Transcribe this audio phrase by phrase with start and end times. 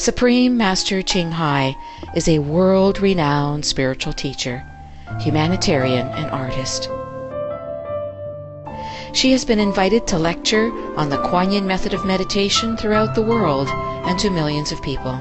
[0.00, 1.76] Supreme Master Ching Hai
[2.16, 4.64] is a world renowned spiritual teacher,
[5.20, 6.88] humanitarian, and artist.
[9.12, 13.20] She has been invited to lecture on the Kuan Yin method of meditation throughout the
[13.20, 15.20] world and to millions of people.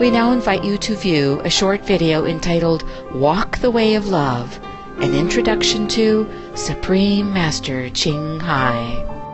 [0.00, 4.58] We now invite you to view a short video entitled Walk the Way of Love,
[4.96, 9.29] an introduction to Supreme Master Ching Hai.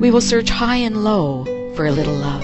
[0.00, 1.44] We will search high and low
[1.76, 2.42] for a little love.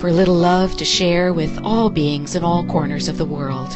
[0.00, 3.70] For a little love to share with all beings in all corners of the world.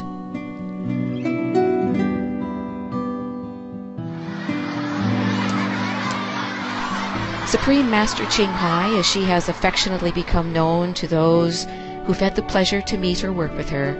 [7.48, 11.68] Supreme Master Ching Hai, as she has affectionately become known to those
[12.04, 13.92] who've had the pleasure to meet or work with her,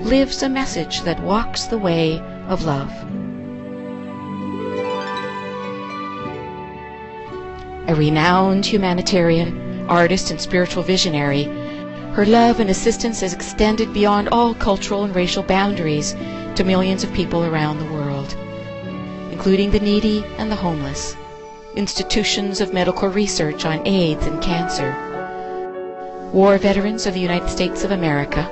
[0.00, 2.92] lives a message that walks the way of love.
[7.86, 11.44] A renowned humanitarian, artist, and spiritual visionary,
[12.14, 16.12] her love and assistance has extended beyond all cultural and racial boundaries
[16.54, 18.34] to millions of people around the world,
[19.32, 21.16] including the needy and the homeless,
[21.76, 24.94] institutions of medical research on AIDS and cancer,
[26.32, 28.48] war veterans of the United States of America,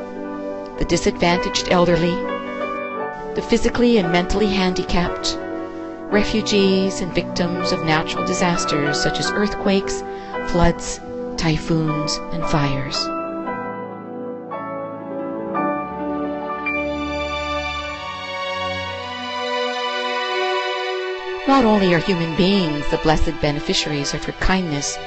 [0.79, 2.15] the disadvantaged elderly,
[3.35, 5.39] the physically and mentally handicapped,
[6.13, 10.03] refugees and victims of natural disasters such as earthquakes,
[10.49, 11.01] floods,
[11.39, 13.07] typhoons, and fires.
[21.49, 24.99] Not only are human beings the blessed beneficiaries of her kindness,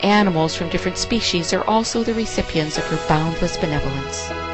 [0.00, 4.53] animals from different species are also the recipients of her boundless benevolence.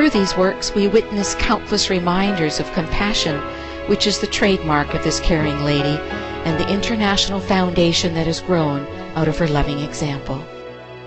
[0.00, 3.38] Through these works, we witness countless reminders of compassion,
[3.86, 5.98] which is the trademark of this caring lady,
[6.46, 10.38] and the international foundation that has grown out of her loving example.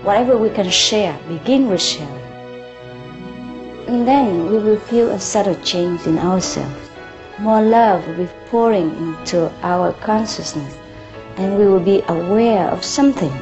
[0.04, 2.22] Whatever we can share, begin with sharing.
[3.88, 6.88] And then we will feel a subtle change in ourselves.
[7.40, 10.72] More love will be pouring into our consciousness,
[11.36, 13.36] and we will be aware of something.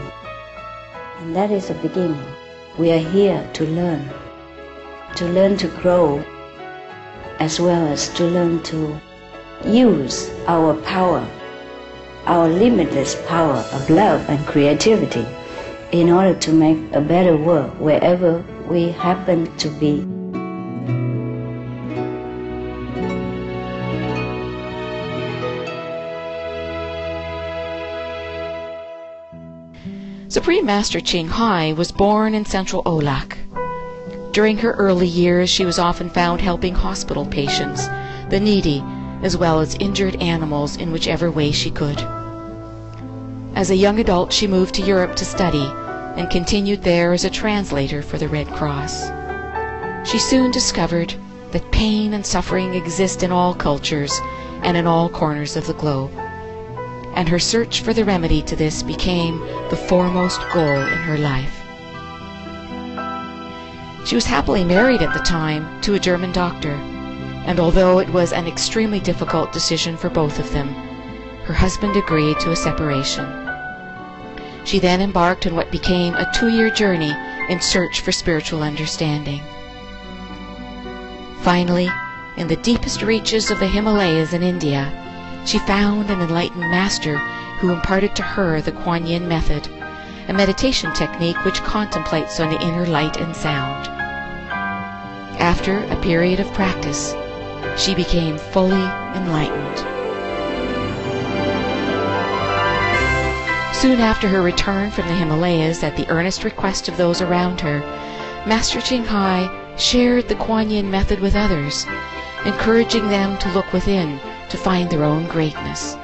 [1.21, 2.25] And that is the beginning.
[2.79, 4.11] We are here to learn
[5.17, 6.25] to learn to grow
[7.39, 9.01] as well as to learn to
[9.65, 11.27] use our power,
[12.27, 15.27] our limitless power of love and creativity
[15.93, 20.07] in order to make a better world wherever we happen to be.
[30.29, 33.37] Supreme Master Ching Hai was born in central Au Lac.
[34.33, 37.87] During her early years, she was often found helping hospital patients,
[38.31, 38.83] the needy,
[39.23, 42.01] as well as injured animals in whichever way she could.
[43.55, 45.71] As a young adult, she moved to Europe to study
[46.17, 49.11] and continued there as a translator for the Red Cross.
[50.09, 51.15] She soon discovered
[51.51, 54.19] that pain and suffering exist in all cultures
[54.63, 56.11] and in all corners of the globe.
[57.15, 61.62] And her search for the remedy to this became the foremost goal in her life.
[64.05, 66.73] She was happily married at the time to a German doctor,
[67.47, 70.69] and although it was an extremely difficult decision for both of them,
[71.45, 73.27] her husband agreed to a separation.
[74.65, 77.15] She then embarked on what became a two-year journey
[77.49, 79.41] in search for spiritual understanding.
[81.43, 81.91] Finally,
[82.37, 84.91] in the deepest reaches of the Himalayas in India,
[85.45, 87.19] she found an enlightened master
[87.59, 89.69] who imparted to her the Kuan Yin method,
[90.29, 93.89] a meditation technique which contemplates on the inner light and sound.
[95.41, 97.15] After a period of practice,
[97.77, 98.83] she became fully
[99.17, 99.79] enlightened.
[103.75, 107.81] Soon after her return from the Himalayas at the earnest request of those around her,
[108.47, 111.85] Master Ching Hai shared the Kuan Yin method with others,
[112.45, 114.21] encouraging them to look within
[114.51, 115.97] to find their own greatness.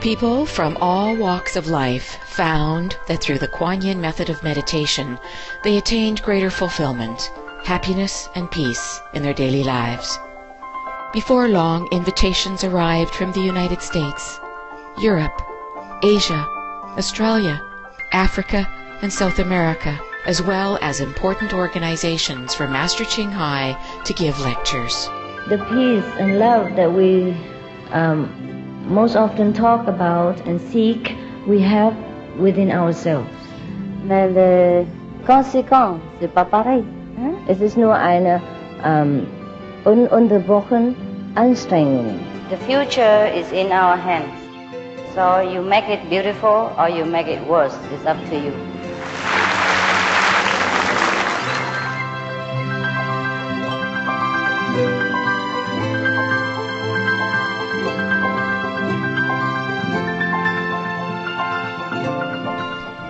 [0.00, 5.18] People from all walks of life found that through the Kuan Yin method of meditation,
[5.64, 7.32] they attained greater fulfillment,
[7.64, 10.16] happiness, and peace in their daily lives.
[11.12, 14.38] Before long, invitations arrived from the United States,
[15.00, 15.42] Europe,
[16.04, 16.46] Asia,
[16.96, 17.60] Australia,
[18.12, 18.68] Africa,
[19.02, 25.08] and South America, as well as important organizations for Master Ching Hai to give lectures.
[25.48, 27.36] The peace and love that we
[27.90, 28.57] um,
[28.88, 31.14] most often talk about and seek,
[31.46, 31.94] we have
[32.38, 33.28] within ourselves.
[34.04, 34.86] Mais les
[35.26, 36.84] conséquences, c'est pas pareil.
[37.18, 37.34] Hein?
[37.48, 38.40] Es ist nur eine
[38.84, 39.26] um,
[39.84, 40.94] ununterbrochen
[41.34, 42.18] Anstrengung.
[42.50, 44.32] The future is in our hands.
[45.14, 47.76] So you make it beautiful or you make it worse.
[47.92, 48.52] It's up to you.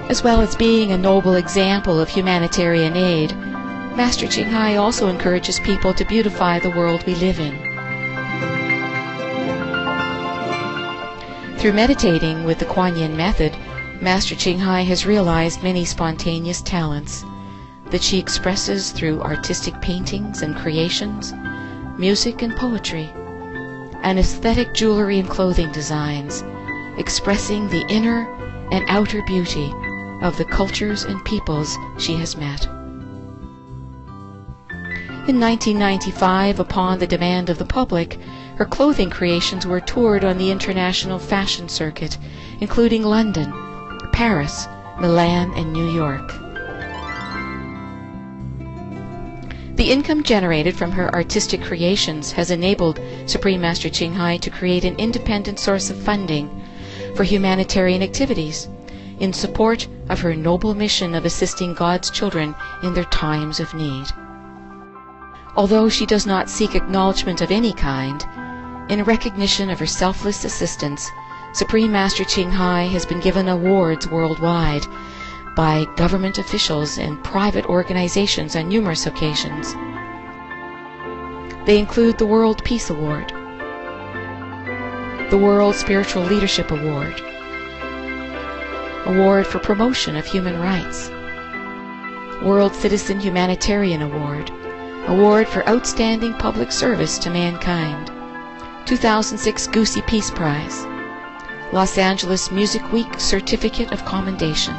[0.08, 3.37] As well as being a noble example of humanitarian aid,
[3.94, 7.52] Master Ching Hai also encourages people to beautify the world we live in.
[11.58, 13.55] Through meditating with the Kuan Yin method,
[14.00, 17.22] Master Ching Hai has realized many spontaneous talents
[17.90, 21.34] that she expresses through artistic paintings and creations,
[21.99, 23.11] music and poetry,
[24.02, 26.43] and aesthetic jewelry and clothing designs,
[26.96, 28.26] expressing the inner
[28.72, 29.70] and outer beauty
[30.22, 32.66] of the cultures and peoples she has met.
[35.28, 38.18] In 1995, upon the demand of the public,
[38.56, 42.16] her clothing creations were toured on the international fashion circuit,
[42.60, 43.52] including London,
[44.12, 44.66] Paris,
[44.98, 46.32] Milan, and New York.
[49.76, 54.84] The income generated from her artistic creations has enabled Supreme Master Ching Hai to create
[54.84, 56.50] an independent source of funding
[57.14, 58.66] for humanitarian activities
[59.20, 64.06] in support of her noble mission of assisting God's children in their times of need.
[65.56, 68.24] Although she does not seek acknowledgement of any kind,
[68.88, 71.10] in recognition of her selfless assistance,
[71.52, 74.86] Supreme Master Ching Hai has been given awards worldwide
[75.56, 79.74] by government officials and private organizations on numerous occasions.
[81.66, 83.30] They include the World Peace Award,
[85.30, 87.20] the World Spiritual Leadership Award,
[89.06, 91.08] Award for Promotion of Human Rights,
[92.42, 94.50] World Citizen Humanitarian Award,
[95.06, 98.10] Award for Outstanding Public Service to Mankind,
[98.86, 100.84] 2006 Gusi Peace Prize,
[101.72, 104.74] Los Angeles Music Week Certificate of Commendation,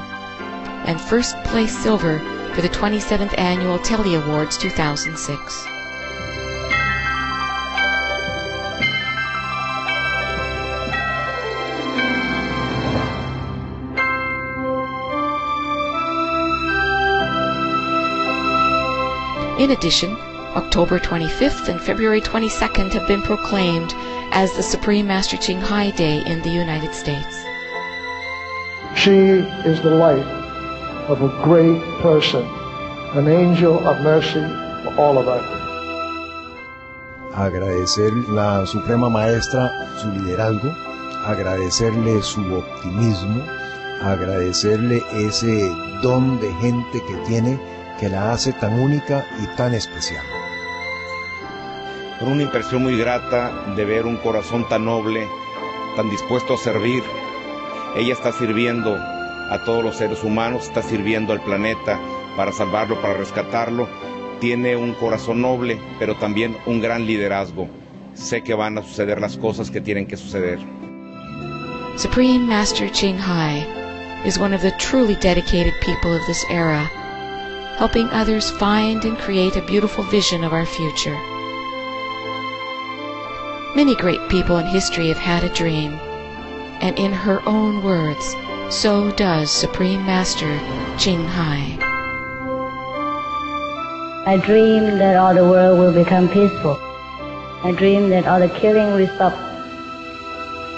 [0.86, 2.20] and First Place Silver
[2.54, 5.79] for the 27th Annual Telly Awards 2006.
[19.60, 20.16] In addition,
[20.56, 23.94] October 25th and February 22nd have been proclaimed
[24.32, 27.44] as the Supreme Master Ching Hai Day in the United States.
[28.96, 30.26] She is the light
[31.10, 32.48] of a great person,
[33.20, 34.40] an angel of mercy
[34.86, 35.44] for all of us.
[37.34, 40.74] Agradecer la Suprema Maestra su liderazgo,
[41.26, 43.44] agradecerle su optimismo,
[44.04, 45.68] agradecerle ese
[46.02, 47.60] don de gente que tiene
[48.00, 50.24] que la hace tan única y tan especial.
[52.20, 55.28] Por una impresión muy grata de ver un corazón tan noble,
[55.96, 57.04] tan dispuesto a servir.
[57.98, 62.00] Ella está sirviendo a todos los seres humanos, está sirviendo al planeta
[62.38, 63.88] para salvarlo, para rescatarlo.
[64.40, 67.68] Tiene un corazón noble, pero también un gran liderazgo.
[68.14, 70.60] Sé que van a suceder las cosas que tienen que suceder.
[71.98, 73.66] Supreme Master Ching Hai
[74.26, 76.90] is one of the truly dedicated people of this era
[77.80, 81.18] helping others find and create a beautiful vision of our future.
[83.74, 85.94] Many great people in history have had a dream,
[86.82, 88.36] and in her own words,
[88.70, 90.60] so does Supreme Master
[90.98, 91.78] Ching Hai.
[94.28, 96.78] I dream that all the world will become peaceful.
[97.64, 99.32] I dream that all the killing will stop.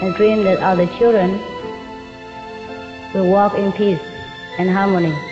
[0.00, 1.32] I dream that all the children
[3.12, 4.00] will walk in peace
[4.56, 5.31] and harmony.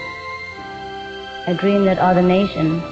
[1.47, 2.82] I dream that all the nations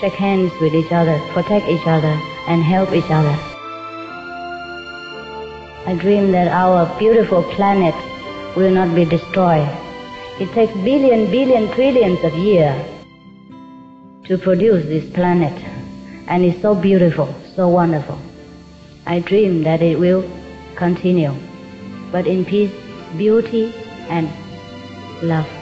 [0.00, 3.36] shake hands with each other, protect each other, and help each other.
[5.86, 7.94] I dream that our beautiful planet
[8.56, 9.68] will not be destroyed.
[10.38, 12.84] It takes billion, billion, trillions of years
[14.24, 15.54] to produce this planet.
[16.28, 18.18] And it's so beautiful, so wonderful.
[19.06, 20.28] I dream that it will
[20.74, 21.32] continue,
[22.12, 22.72] but in peace,
[23.16, 23.72] beauty,
[24.08, 24.28] and
[25.22, 25.55] love.